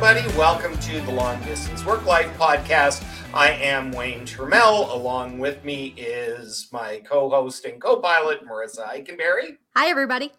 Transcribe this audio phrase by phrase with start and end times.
[0.00, 0.38] everybody.
[0.38, 3.02] Welcome to the Long Distance Work Life Podcast.
[3.34, 4.94] I am Wayne Turmel.
[4.94, 9.56] Along with me is my co host and co pilot, Marisa Eikenberry.
[9.74, 10.30] Hi, everybody.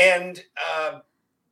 [0.00, 0.98] And uh,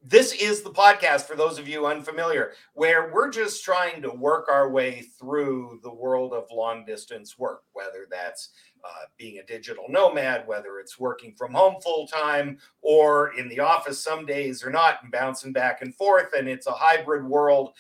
[0.03, 4.49] this is the podcast, for those of you unfamiliar, where we're just trying to work
[4.51, 8.49] our way through the world of long distance work, whether that's
[8.85, 13.61] uh, being a digital nomad, whether it's working from home full time or in the
[13.61, 17.73] office some days or not, and bouncing back and forth, and it's a hybrid world.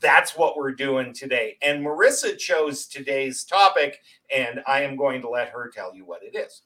[0.00, 1.56] That's what we're doing today.
[1.60, 4.00] And Marisa chose today's topic,
[4.34, 6.62] and I am going to let her tell you what it is.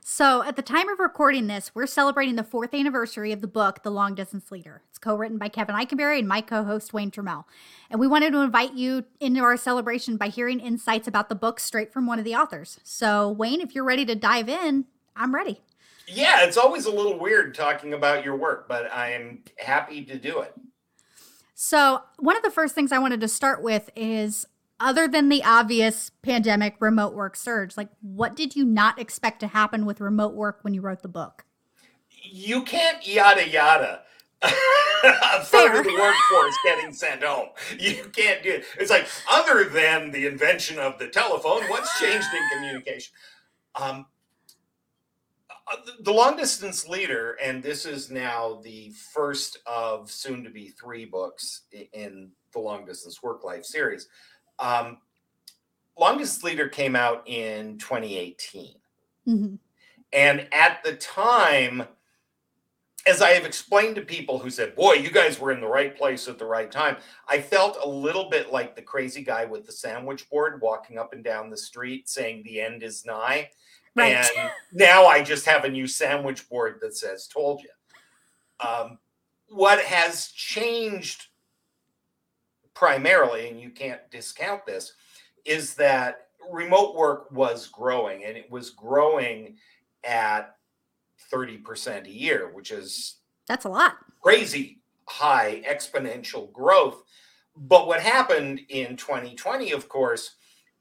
[0.00, 3.82] So, at the time of recording this, we're celebrating the fourth anniversary of the book,
[3.82, 4.82] The Long Distance Leader.
[4.88, 7.44] It's co written by Kevin Eikenberry and my co host, Wayne Turmel.
[7.90, 11.58] And we wanted to invite you into our celebration by hearing insights about the book
[11.60, 12.78] straight from one of the authors.
[12.84, 14.84] So, Wayne, if you're ready to dive in,
[15.16, 15.60] I'm ready.
[16.06, 20.18] Yeah, it's always a little weird talking about your work, but I am happy to
[20.18, 20.54] do it.
[21.54, 24.46] So, one of the first things I wanted to start with is
[24.80, 29.46] other than the obvious pandemic remote work surge, like what did you not expect to
[29.46, 31.44] happen with remote work when you wrote the book?
[32.30, 34.02] You can't yada yada.
[34.42, 37.48] a third of the workforce getting sent home.
[37.78, 38.64] You can't do it.
[38.78, 43.14] It's like other than the invention of the telephone, what's changed in communication?
[43.74, 44.06] Um,
[45.66, 50.68] uh, the long distance leader, and this is now the first of soon to be
[50.68, 54.08] three books in the long distance work life series.
[54.58, 54.98] Um,
[55.98, 58.74] Longest Leader came out in 2018.
[59.28, 59.54] Mm-hmm.
[60.12, 61.84] And at the time,
[63.06, 65.96] as I have explained to people who said, Boy, you guys were in the right
[65.96, 66.96] place at the right time,
[67.28, 71.12] I felt a little bit like the crazy guy with the sandwich board walking up
[71.12, 73.50] and down the street saying the end is nigh.
[73.94, 74.16] Right.
[74.36, 77.68] And now I just have a new sandwich board that says, Told you.
[78.66, 78.98] Um,
[79.48, 81.26] what has changed
[82.74, 84.92] primarily, and you can't discount this,
[85.44, 89.56] is that remote work was growing and it was growing
[90.04, 90.56] at
[91.32, 93.96] 30% a year, which is that's a lot.
[94.22, 97.02] Crazy high exponential growth.
[97.56, 100.36] But what happened in 2020, of course,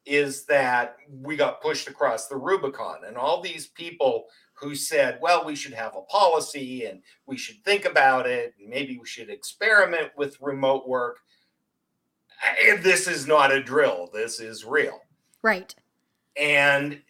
[0.06, 5.46] is that we got pushed across the Rubicon, and all these people who said, well,
[5.46, 9.30] we should have a policy and we should think about it, and maybe we should
[9.30, 11.20] experiment with remote work
[12.82, 14.10] this is not a drill.
[14.14, 15.02] This is real.
[15.42, 15.74] Right.
[16.40, 17.02] And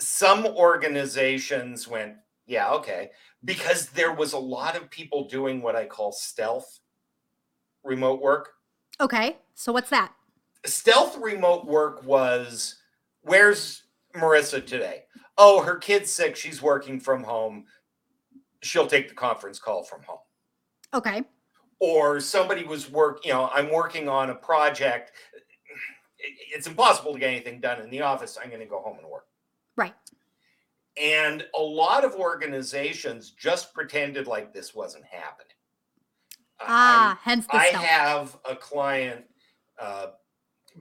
[0.00, 2.14] some organizations went,
[2.46, 3.10] yeah, okay,
[3.44, 6.80] because there was a lot of people doing what I call stealth
[7.84, 8.50] remote work.
[9.00, 9.36] Okay.
[9.54, 10.12] So what's that?
[10.64, 12.76] Stealth remote work was
[13.22, 13.84] where's
[14.14, 15.04] Marisa today?
[15.36, 16.36] Oh, her kid's sick.
[16.36, 17.64] She's working from home.
[18.62, 20.18] She'll take the conference call from home.
[20.94, 21.22] Okay
[21.82, 25.10] or somebody was work you know i'm working on a project
[26.54, 29.08] it's impossible to get anything done in the office i'm going to go home and
[29.08, 29.26] work.
[29.76, 29.94] Right.
[31.00, 35.56] And a lot of organizations just pretended like this wasn't happening.
[36.60, 39.24] Ah I, hence the i have a client
[39.80, 40.08] uh,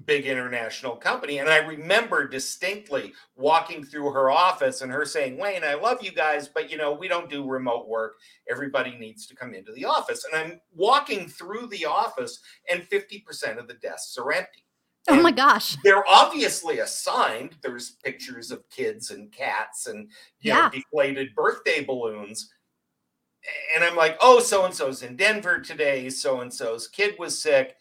[0.05, 1.39] big international company.
[1.39, 6.11] And I remember distinctly walking through her office and her saying, Wayne, I love you
[6.11, 8.17] guys, but you know, we don't do remote work.
[8.49, 10.25] Everybody needs to come into the office.
[10.25, 14.65] And I'm walking through the office and 50% of the desks are empty.
[15.09, 15.77] Oh my gosh.
[15.83, 17.55] They're obviously assigned.
[17.63, 20.09] There's pictures of kids and cats and
[20.41, 20.63] you yeah.
[20.63, 22.51] know, deflated birthday balloons.
[23.75, 26.09] And I'm like, oh, so and so's in Denver today.
[26.09, 27.75] So and so's kid was sick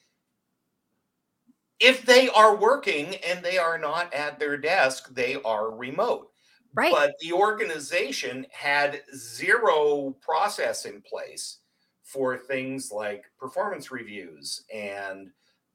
[1.81, 6.31] if they are working and they are not at their desk, they are remote.
[6.75, 6.93] Right.
[6.93, 11.59] But the organization had zero process in place
[12.05, 15.31] for things like performance reviews and,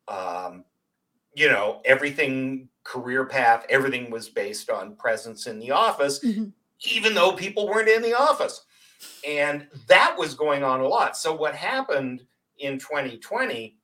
[0.08, 0.64] um,
[1.34, 6.46] you know, everything career path, everything was based on presence in the office, mm-hmm.
[6.92, 8.64] even though people weren't in the office.
[9.28, 11.18] And that was going on a lot.
[11.18, 12.24] So, what happened
[12.60, 13.76] in 2020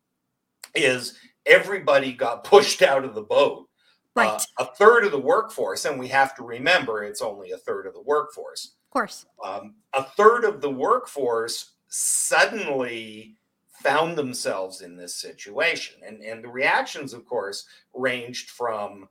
[0.75, 3.68] is everybody got pushed out of the boat.
[4.16, 4.30] Uh, right.
[4.30, 7.88] Uh, a third of the workforce, and we have to remember it's only a third
[7.88, 8.76] of the workforce.
[8.88, 9.26] Of course.
[9.44, 13.38] Um, a third of the workforce suddenly
[13.82, 16.02] found themselves in this situation.
[16.06, 19.08] And, and the reactions, of course, ranged from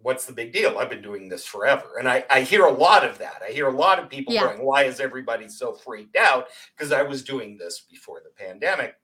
[0.00, 0.78] what's the big deal?
[0.78, 1.98] I've been doing this forever.
[1.98, 3.42] And I, I hear a lot of that.
[3.46, 4.44] I hear a lot of people yeah.
[4.44, 6.48] going, why is everybody so freaked out?
[6.76, 8.94] Because I was doing this before the pandemic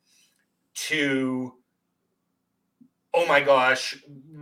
[0.74, 1.54] to
[3.14, 3.96] oh my gosh,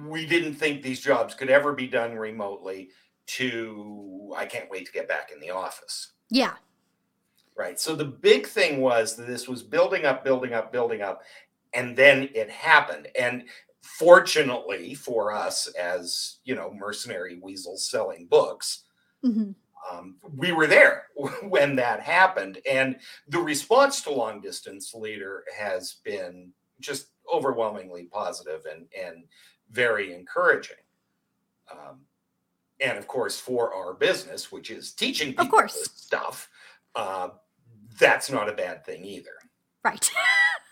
[0.06, 2.90] we didn't think these jobs could ever be done remotely,
[3.26, 6.12] to I can't wait to get back in the office.
[6.30, 6.54] Yeah.
[7.56, 7.78] Right.
[7.78, 11.22] So the big thing was that this was building up, building up, building up,
[11.74, 13.08] and then it happened.
[13.18, 13.44] And
[13.82, 18.84] fortunately for us, as you know, mercenary weasels selling books,
[19.24, 19.54] Mhm.
[19.90, 21.08] um, we were there
[21.42, 22.58] when that happened.
[22.68, 22.98] And
[23.28, 29.24] the response to long distance leader has been just overwhelmingly positive and, and
[29.70, 30.76] very encouraging.
[31.70, 32.00] Um,
[32.80, 35.74] and of course, for our business, which is teaching people course.
[35.74, 36.50] this stuff,
[36.94, 37.28] uh,
[37.98, 39.30] that's not a bad thing either.
[39.84, 40.10] Right.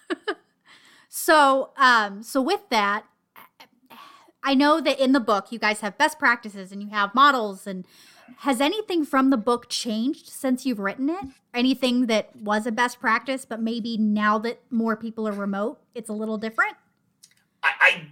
[1.09, 3.05] so, um, so with that,
[4.43, 7.67] I know that in the book you guys have best practices and you have models
[7.67, 7.85] and
[8.39, 11.25] has anything from the book changed since you've written it?
[11.53, 16.09] Anything that was a best practice, but maybe now that more people are remote, it's
[16.09, 16.75] a little different?
[17.63, 18.07] I, I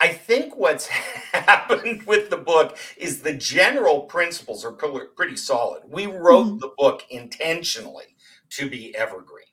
[0.00, 0.86] I think what's
[1.32, 5.82] happened with the book is the general principles are pretty solid.
[5.88, 6.60] We wrote Mhm.
[6.60, 8.16] the book intentionally
[8.50, 9.46] to be evergreen,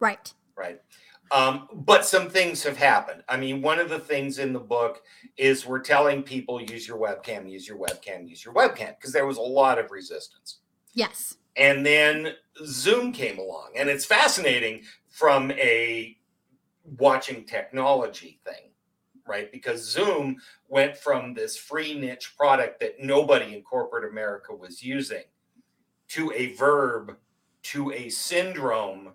[0.00, 0.32] Right.
[0.56, 0.80] right?
[1.30, 3.22] Um, but some things have happened.
[3.28, 5.02] I mean, one of the things in the book
[5.36, 9.26] is we're telling people use your webcam, use your webcam, use your webcam, because there
[9.26, 10.58] was a lot of resistance.
[10.94, 11.36] Yes.
[11.56, 12.34] And then
[12.64, 16.16] Zoom came along, and it's fascinating from a
[16.98, 18.70] watching technology thing,
[19.26, 19.50] right?
[19.52, 20.36] Because Zoom
[20.68, 25.24] went from this free niche product that nobody in corporate America was using
[26.08, 27.16] to a verb
[27.64, 29.12] to a syndrome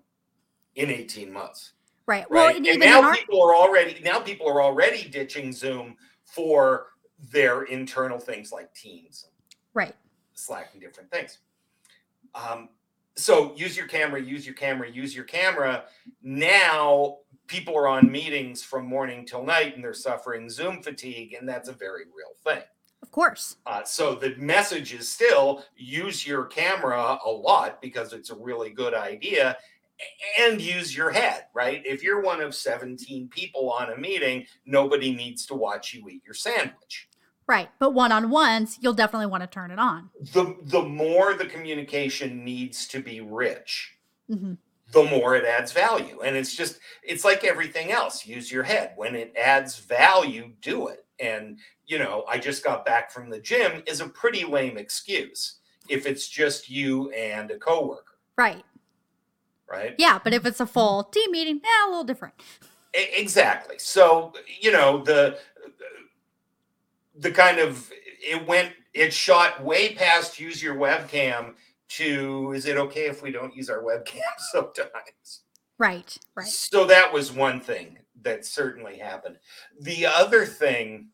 [0.76, 1.72] in 18 months.
[2.06, 2.30] Right.
[2.30, 2.56] Well, Right.
[2.56, 6.88] and and now our, people are already now people are already ditching Zoom for
[7.30, 9.28] their internal things like Teams
[9.72, 9.94] right.
[10.34, 11.38] Slack and different things.
[12.34, 12.68] Um,
[13.16, 15.84] so use your camera, use your camera, use your camera.
[16.22, 21.48] Now people are on meetings from morning till night and they're suffering Zoom fatigue, and
[21.48, 22.62] that's a very real thing.
[23.02, 23.56] Of course.
[23.66, 28.70] Uh, so the message is still use your camera a lot because it's a really
[28.70, 29.56] good idea
[30.40, 31.82] and use your head, right?
[31.84, 36.22] If you're one of 17 people on a meeting, nobody needs to watch you eat
[36.24, 37.08] your sandwich.
[37.46, 37.68] Right.
[37.78, 40.10] But one on ones, you'll definitely want to turn it on.
[40.32, 43.92] the the more the communication needs to be rich
[44.30, 44.54] hmm
[44.92, 48.92] the more it adds value and it's just it's like everything else use your head
[48.96, 53.40] when it adds value do it and you know i just got back from the
[53.40, 55.58] gym is a pretty lame excuse
[55.88, 58.64] if it's just you and a coworker Right.
[59.74, 60.18] Right Yeah.
[60.22, 62.34] But if it's a full team meeting, yeah, a little different.
[62.92, 65.38] Exactly so you know the
[67.16, 71.54] the kind of it went it shot way past use your webcam
[71.88, 74.20] to is it okay if we don't use our webcam
[74.52, 75.40] sometimes
[75.76, 76.16] Right.
[76.36, 76.46] Right.
[76.46, 79.38] so that was one thing that certainly happened
[79.80, 81.08] the other thing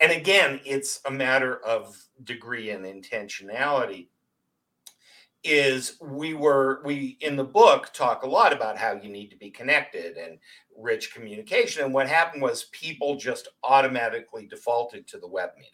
[0.00, 4.08] and again it's a matter of degree and intentionality
[5.42, 9.36] is we were we in the book talk a lot about how you need to
[9.36, 10.38] be connected and
[10.76, 15.70] rich communication and what happened was people just automatically defaulted to the web meeting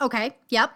[0.00, 0.36] Okay.
[0.50, 0.72] Yep.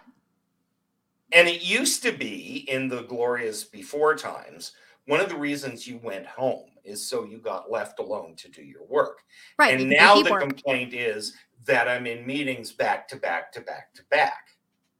[1.31, 4.73] and it used to be in the glorious before times
[5.07, 8.61] one of the reasons you went home is so you got left alone to do
[8.63, 9.19] your work
[9.57, 9.71] Right.
[9.73, 10.41] and you can do now the work.
[10.41, 11.33] complaint is
[11.65, 14.49] that i'm in meetings back to back to back to back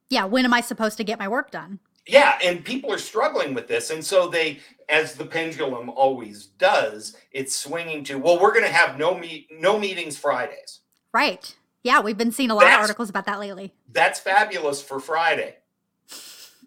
[0.10, 0.26] yeah.
[0.26, 1.80] When am I supposed to get my work done?
[2.08, 3.90] Yeah, and people are struggling with this.
[3.92, 8.72] And so they, as the pendulum always does, it's swinging to, well, we're going to
[8.72, 10.80] have no meet, no meetings Fridays.
[11.14, 11.56] Right.
[11.84, 12.02] Yeah.
[12.02, 13.74] We've been seeing a lot of articles about that lately.
[13.92, 15.58] That's fabulous for Friday.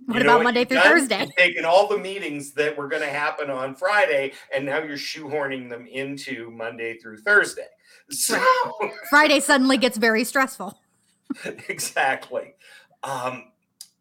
[0.06, 0.86] What You about Monday through done?
[0.86, 1.20] Thursday?
[1.20, 4.98] You've taken all the meetings that were going to happen on Friday, and now you're
[4.98, 7.68] shoehorning them into Monday through Thursday.
[8.10, 8.38] So,
[9.10, 10.78] Friday suddenly gets very stressful.
[11.68, 12.54] exactly.
[13.02, 13.52] Um,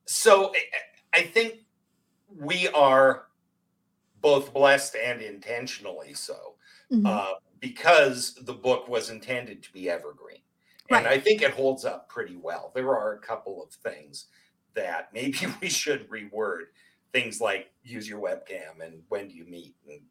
[0.05, 0.51] so
[1.13, 1.65] I- think
[2.27, 3.27] we are
[4.21, 6.57] both blessed and intentionally so.
[6.91, 7.05] Mhm.
[7.07, 10.41] uh, because the book was intended to be evergreen.
[10.91, 11.07] And Right.
[11.07, 12.71] I think it holds up pretty well.
[12.75, 14.27] There are a couple of things
[14.73, 16.67] that maybe we should reword.
[17.13, 20.01] Things like use your webcam and when do you meet and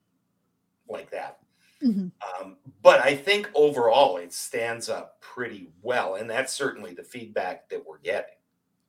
[0.88, 1.40] like that.
[1.82, 2.12] Mhm.
[2.40, 6.16] Um, but I think overall it stands up pretty well.
[6.16, 8.36] And that's certainly the feedback that we're getting.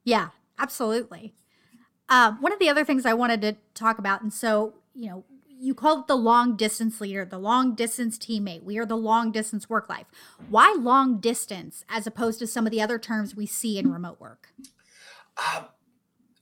[0.04, 1.34] Yeah, absolutely.
[2.10, 5.24] Um, one of the other things I wanted to talk about, and so, you know,
[5.64, 8.64] you called it the long distance leader, the long distance teammate.
[8.64, 10.08] We are the long distance work life.
[10.50, 14.20] Why long distance as opposed to some of the other terms we see in remote
[14.20, 14.50] work?
[15.38, 15.64] Uh,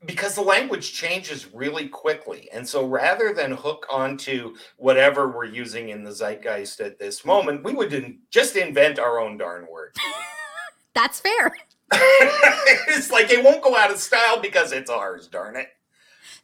[0.06, 2.50] because the language changes really quickly.
[2.52, 7.64] And so rather than hook onto whatever we're using in the zeitgeist at this moment,
[7.64, 9.96] we would just invent our own darn word.
[10.96, 11.56] That's fair.
[12.88, 15.68] it's like it won't go out of style because it's ours, darn it.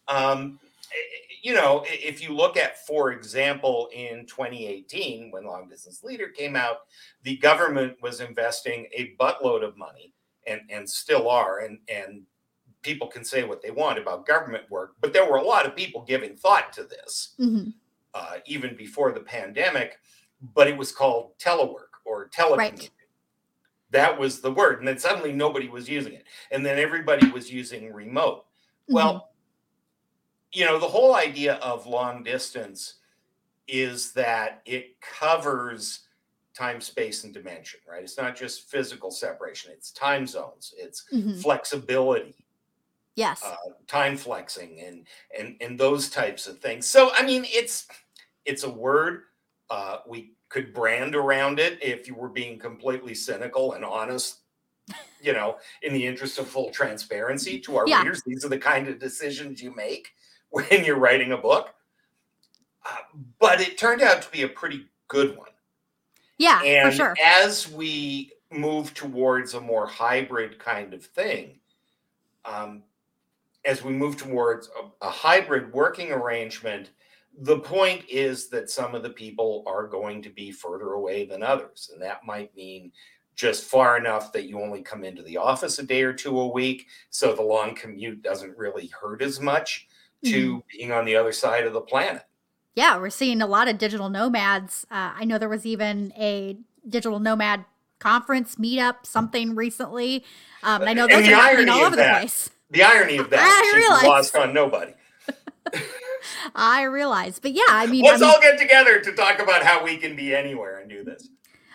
[0.08, 0.60] Um,
[1.42, 6.56] you know, if you look at, for example, in 2018, when Long Distance Leader came
[6.56, 6.78] out,
[7.24, 10.14] the government was investing a buttload of money
[10.46, 11.60] and, and still are.
[11.60, 12.24] And, and
[12.82, 15.76] people can say what they want about government work, but there were a lot of
[15.76, 17.70] people giving thought to this mm-hmm.
[18.14, 20.00] uh, even before the pandemic.
[20.54, 22.58] But it was called telework or telecommuting.
[22.58, 22.90] Right.
[23.92, 24.80] That was the word.
[24.80, 26.26] And then suddenly nobody was using it.
[26.52, 28.46] And then everybody was using remote.
[28.84, 28.96] Mm-hmm.
[28.96, 29.30] Well,
[30.52, 32.96] you know, the whole idea of long distance
[33.68, 36.02] is that it covers
[36.54, 38.02] time, space, and dimension, right?
[38.02, 41.40] It's not just physical separation, it's time zones, it's mm-hmm.
[41.40, 42.36] flexibility.
[43.16, 43.44] Yes.
[43.44, 43.56] Uh,
[43.88, 46.86] time flexing and and and those types of things.
[46.86, 47.88] So I mean it's
[48.46, 49.24] it's a word.
[49.72, 54.40] Uh, we could brand around it if you were being completely cynical and honest
[55.22, 58.00] you know, in the interest of full transparency to our yeah.
[58.00, 60.10] readers, these are the kind of decisions you make
[60.50, 61.74] when you're writing a book.
[62.86, 62.96] Uh,
[63.40, 65.50] but it turned out to be a pretty good one.
[66.38, 67.16] Yeah, and for sure.
[67.26, 71.60] As we move towards a more hybrid kind of thing,
[72.46, 72.84] um,
[73.66, 76.92] as we move towards a, a hybrid working arrangement,
[77.40, 81.44] the point is that some of the people are going to be further away than
[81.44, 81.92] others.
[81.94, 82.92] And that might mean
[83.36, 86.48] just far enough that you only come into the office a day or two a
[86.48, 86.88] week.
[87.12, 89.88] So the long commute doesn't really hurt as much
[90.26, 90.60] to mm-hmm.
[90.76, 92.24] being on the other side of the planet.
[92.74, 94.86] Yeah, we're seeing a lot of digital nomads.
[94.90, 97.66] Uh, I know there was even a digital nomad
[98.00, 100.24] conference meetup something recently.
[100.64, 102.50] Um, I know those are happening all over that, the place.
[102.72, 104.04] The irony of that I realize.
[104.04, 104.94] lost on nobody.
[106.56, 109.64] I realize, but yeah, I mean, let's I mean, all get together to talk about
[109.64, 111.30] how we can be anywhere and do this.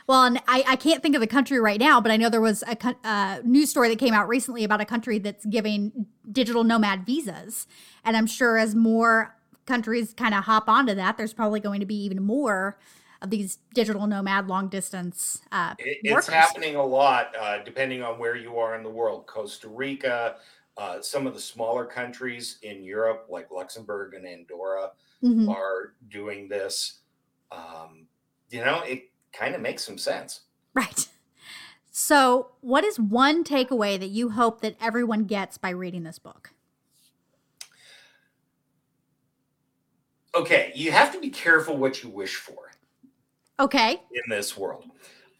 [0.07, 2.41] Well, and I, I can't think of the country right now, but I know there
[2.41, 6.65] was a uh, news story that came out recently about a country that's giving digital
[6.65, 7.67] nomad visas.
[8.05, 11.87] And I'm sure as more countries kind of hop onto that, there's probably going to
[11.87, 12.79] be even more
[13.23, 18.19] of these digital nomad long distance uh, it, it's happening a lot uh, depending on
[18.19, 20.35] where you are in the world costa rica
[20.79, 24.91] uh, some of the smaller countries in europe like luxembourg and andorra
[25.23, 25.49] mm-hmm.
[25.49, 27.01] are doing this
[27.51, 28.07] um,
[28.51, 30.43] you know it kind of makes some sense
[30.75, 31.09] right
[31.91, 36.53] so what is one takeaway that you hope that everyone gets by reading this book
[40.35, 42.71] okay, you have to be careful what you wish for.
[43.61, 44.03] Okay.
[44.13, 44.85] In this world.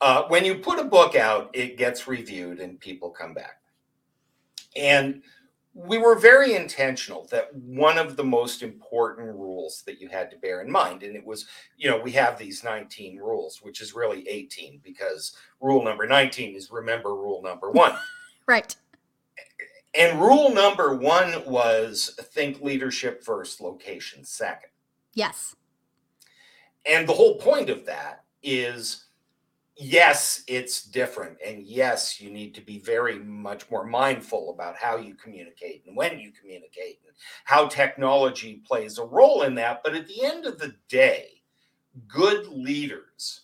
[0.01, 3.61] Uh, when you put a book out, it gets reviewed and people come back.
[4.77, 5.23] And
[5.75, 10.37] we were very intentional that one of the most important rules that you had to
[10.37, 13.95] bear in mind, and it was, you know, we have these 19 rules, which is
[13.95, 17.95] really 18 because rule number 19 is remember rule number one.
[18.47, 18.77] right.
[19.95, 24.71] And rule number one was think leadership first, location second.
[25.15, 25.55] Yes.
[26.87, 29.05] And the whole point of that is
[29.77, 31.39] yes, it's different.
[31.45, 35.97] And yes, you need to be very much more mindful about how you communicate and
[35.97, 39.83] when you communicate and how technology plays a role in that.
[39.83, 41.43] But at the end of the day,
[42.09, 43.43] good leaders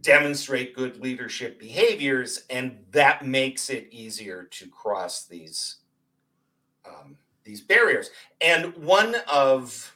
[0.00, 5.76] demonstrate good leadership behaviors, and that makes it easier to cross these
[6.86, 8.10] um, these barriers.
[8.40, 9.94] And one of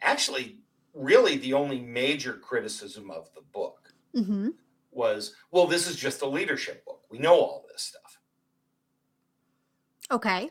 [0.00, 0.58] actually
[0.94, 4.48] really the only major criticism of the book mm-hmm.
[4.92, 8.18] was well this is just a leadership book we know all this stuff
[10.10, 10.50] okay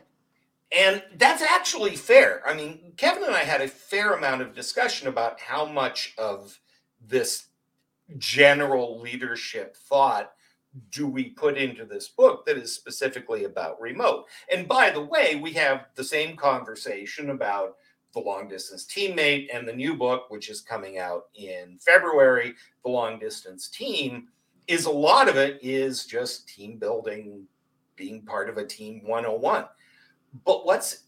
[0.76, 5.08] and that's actually fair i mean kevin and i had a fair amount of discussion
[5.08, 6.58] about how much of
[7.06, 7.46] this
[8.18, 10.32] general leadership thought
[10.90, 14.26] do we put into this book that is specifically about remote?
[14.52, 17.76] And by the way, we have the same conversation about
[18.14, 22.54] the long distance teammate and the new book, which is coming out in February,
[22.84, 24.28] the long distance team.
[24.66, 27.46] Is a lot of it is just team building,
[27.96, 29.66] being part of a team 101.
[30.46, 31.04] But what's,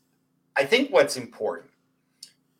[0.57, 1.71] I think what's important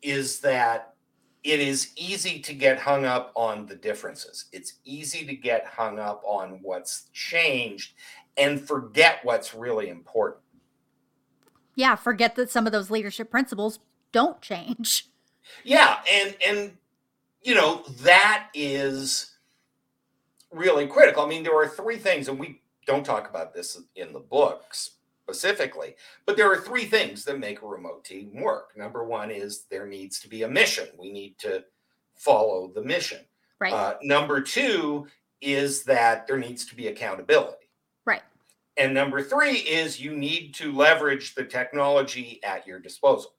[0.01, 0.95] is that
[1.43, 4.45] it is easy to get hung up on the differences.
[4.51, 7.93] It's easy to get hung up on what's changed
[8.35, 10.41] and forget what's really important.
[11.75, 13.79] Yeah, forget that some of those leadership principles
[14.11, 15.07] don't change.
[15.63, 16.77] Yeah, and and
[17.41, 19.37] you know, that is
[20.51, 21.23] really critical.
[21.23, 24.91] I mean, there are three things and we don't talk about this in the books,
[25.23, 25.95] specifically.
[26.25, 28.75] But there are three things that make a remote team work.
[28.75, 30.87] Number one is there needs to be a mission.
[30.97, 31.63] We need to
[32.15, 33.19] follow the mission.
[33.59, 33.73] Right.
[33.73, 35.07] Uh, number two
[35.41, 37.69] is that there needs to be accountability.
[38.05, 38.23] Right.
[38.77, 43.33] And number three is you need to leverage the technology at your disposal.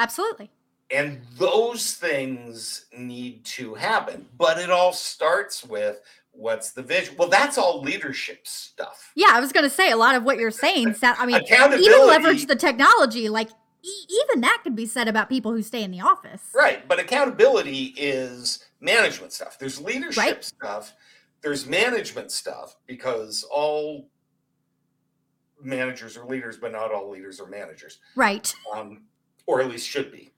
[0.00, 0.50] Absolutely.
[0.90, 4.26] And those things need to happen.
[4.38, 6.00] But it all starts with
[6.32, 7.14] what's the vision?
[7.18, 9.12] Well, that's all leadership stuff.
[9.14, 10.94] Yeah, I was going to say a lot of what you're saying.
[10.94, 13.28] Sound, I mean, even leverage the technology.
[13.28, 13.50] Like
[13.84, 16.42] e- even that could be said about people who stay in the office.
[16.54, 16.88] Right.
[16.88, 19.58] But accountability is management stuff.
[19.58, 20.44] There's leadership Right.
[20.44, 20.94] stuff,
[21.42, 24.08] there's management stuff because all
[25.62, 27.98] managers are leaders, but not all leaders are managers.
[28.16, 28.52] Right.
[28.74, 29.02] um,
[29.50, 30.30] or at least should be.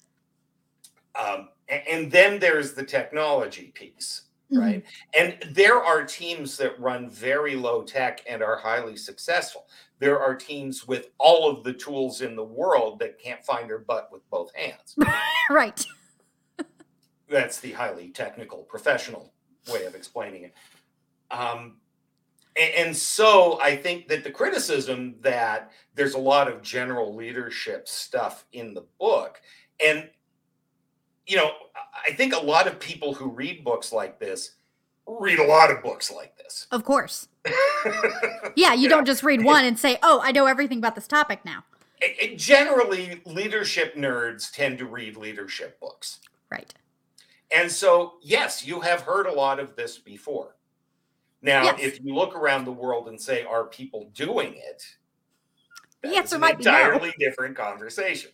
[1.15, 4.59] Um, and, then there's the technology piece, Mhm.
[4.61, 4.85] right?
[5.15, 9.69] And there are teams that run very low tech and are highly successful.
[9.99, 13.79] There are teams with all of the tools in the world that can't find their
[13.79, 14.97] butt with both hands.
[15.51, 15.85] Right.
[17.29, 19.35] That's the highly technical, professional
[19.71, 20.55] way of explaining it.
[21.31, 21.81] Um,
[22.57, 28.45] and, so I think that the criticism that there's a lot of general leadership stuff
[28.53, 29.41] in the book,
[29.85, 30.09] and
[31.27, 31.51] you know,
[32.09, 34.53] I- think a lot of people who read books like this
[35.07, 36.67] read a lot of books like this.
[36.71, 37.29] Of course.
[38.55, 41.45] Yeah, you don't just read one and say, "Oh, I know everything about this topic
[41.45, 41.65] now."
[42.01, 46.19] It- it- generally, leadership nerds tend to read leadership books.
[46.51, 46.73] Right.
[47.51, 50.55] And so, yes, you have heard a lot of this before.
[51.43, 51.81] Now, Yes.
[51.81, 54.85] if you look around the world and say, are people doing it?
[56.03, 56.71] That answer is an might be no.
[56.71, 58.31] entirely different conversation.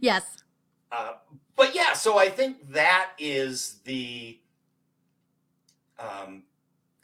[0.00, 0.42] Yes.
[0.90, 1.14] Uh,
[1.54, 4.40] but yeah, so I think that is the
[5.98, 6.44] um,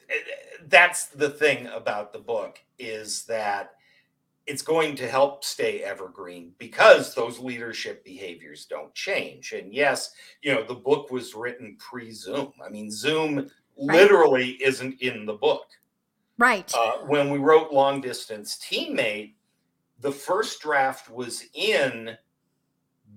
[0.09, 3.73] eh, eh, that's the thing about the book is that
[4.47, 9.53] it's going to help stay evergreen because those leadership behaviors don't change.
[9.53, 10.12] And yes,
[10.43, 12.53] you know, the book was written pre-Zoom.
[12.65, 15.67] I mean, Zoom literally isn't in the book.
[16.38, 16.73] Right.
[16.76, 19.35] Uh, when we wrote Long Distance Teammate,
[20.01, 22.16] the first draft was in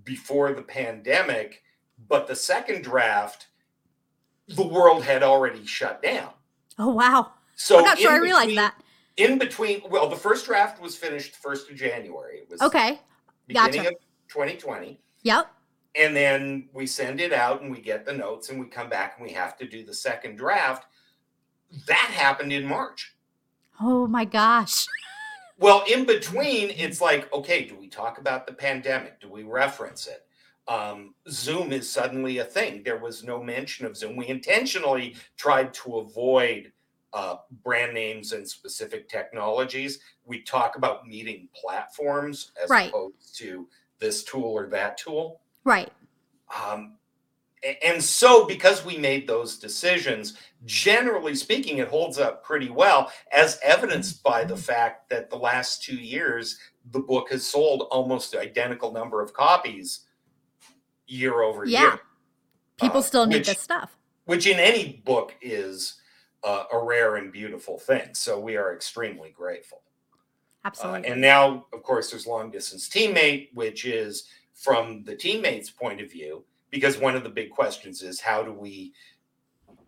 [0.04, 1.64] before the pandemic,
[2.08, 3.48] but the second draft,
[4.48, 6.30] the world had already shut down.
[6.78, 7.32] oh wow.
[7.56, 8.82] So I'm not sure I realized between- that.
[9.18, 12.40] In between, well, the first draft was finished first of January.
[12.40, 13.00] It was Okay.
[13.48, 13.90] beginning gotcha.
[13.96, 13.96] of
[14.28, 15.00] 2020.
[15.24, 15.55] Yep.
[15.98, 19.16] And then we send it out and we get the notes and we come back
[19.18, 20.86] and we have to do the second draft.
[21.88, 23.16] That happened in March.
[23.82, 24.86] Oh my gosh.
[25.58, 29.22] Well, in between, it's like, okay, do we talk about the pandemic?
[29.22, 30.26] Do we reference it?
[30.68, 32.84] Um, Zoom is suddenly a thing.
[32.84, 34.18] There was no mention of Zoom.
[34.18, 36.74] We intentionally tried to avoid
[37.14, 40.00] uh, brand names and specific technologies.
[40.26, 42.90] We talk about meeting platforms as Right.
[42.90, 45.40] opposed to this tool or that tool.
[45.66, 45.92] Right.
[46.64, 46.94] Um,
[47.84, 53.60] and so, because we made those decisions, generally speaking, it holds up pretty well, as
[53.64, 56.60] evidenced by the fact that the last two years,
[56.92, 60.02] the book has sold almost identical number of copies
[61.08, 61.82] year over Yeah.
[61.82, 62.00] year,
[62.78, 63.98] People Uh, still need which- this stuff.
[64.26, 66.00] which in any book is
[66.44, 68.14] uh, a rare and beautiful thing.
[68.14, 69.82] So, we are extremely grateful.
[70.64, 71.08] Uh, Absolutely.
[71.08, 76.12] and now, of course, there's long distance teammate, which is from the teammate's point of
[76.12, 78.94] view, because one of the big questions is how do we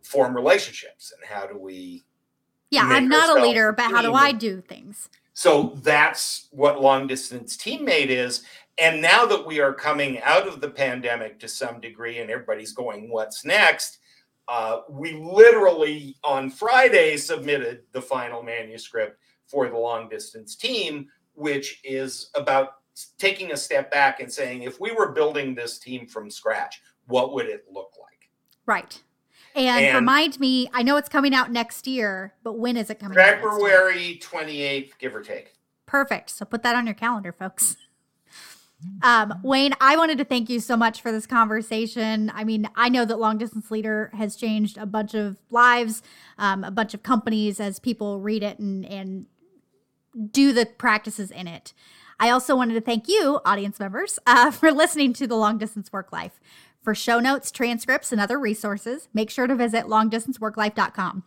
[0.03, 2.03] form relationships and how do we.
[2.69, 5.09] yeah, I'm not a leader, but how do I do things?
[5.33, 8.43] So that's what long distance teammate is.
[8.79, 12.73] And now that we are coming out of the pandemic to some degree and everybody's
[12.73, 13.99] going, what's next?
[14.47, 21.81] Uh, we literally on Friday submitted the final manuscript for the long distance team, which
[21.83, 22.75] is about
[23.17, 27.33] taking a step back and saying, if we were building this team from scratch, what
[27.33, 28.29] would it look like?
[28.65, 29.01] Right.
[29.55, 32.99] And, And- remind me, I know it's coming out next year, but when is it
[32.99, 33.23] coming out?
[33.23, 35.53] February 28th, give or take.
[35.85, 36.29] Perfect.
[36.29, 37.77] So put that on your calendar, folks.
[39.01, 42.31] Um, Wayne, I wanted to thank you so much for this conversation.
[42.35, 46.03] I mean, I know that Long Distance Leader has changed a bunch of lives,
[46.37, 49.25] um, a bunch of companies as people read it and, and
[50.31, 51.73] do the practices in it.
[52.19, 55.91] I also wanted to thank you, audience members, uh, for listening to the Long Distance
[55.91, 56.39] Work Life.
[56.81, 61.23] For show notes, transcripts, and other resources, make sure to visit longdistanceworklife.com.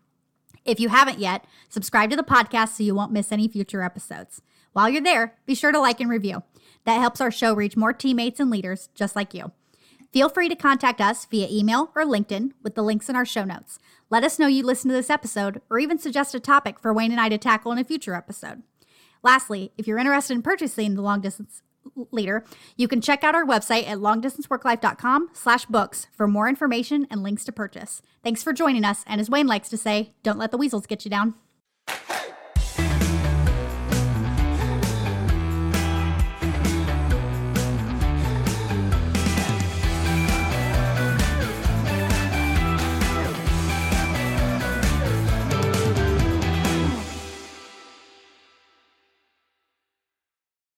[0.65, 4.43] If you haven't yet, subscribe to the podcast so you won't miss any future episodes.
[4.73, 6.43] While you're there, be sure to like and review.
[6.85, 9.53] That helps our show reach more teammates and leaders just like you.
[10.13, 13.45] Feel free to contact us via email or LinkedIn with the links in our show
[13.45, 13.79] notes.
[14.11, 17.13] Let us know you listened to this episode or even suggest a topic for Wayne
[17.13, 18.63] and I to tackle in a future episode.
[19.23, 21.63] Lastly, if you're interested in purchasing the long distance
[22.11, 22.45] leader,
[22.77, 27.45] you can check out our website at longdistanceworklife.com slash books for more information and links
[27.45, 28.03] to purchase.
[28.23, 31.05] Thanks for joining us, and as Wayne likes to say, don't let the weasels get
[31.05, 31.35] you down.